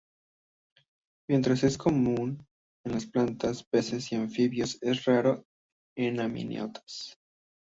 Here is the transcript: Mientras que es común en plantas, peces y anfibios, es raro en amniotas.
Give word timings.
Mientras 1.29 1.61
que 1.61 1.67
es 1.67 1.77
común 1.77 2.43
en 2.87 3.11
plantas, 3.11 3.63
peces 3.63 4.11
y 4.11 4.15
anfibios, 4.15 4.79
es 4.81 5.05
raro 5.05 5.45
en 5.95 6.19
amniotas. 6.21 7.17